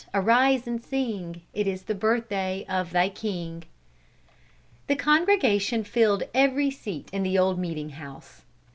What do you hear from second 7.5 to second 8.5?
Meeting House.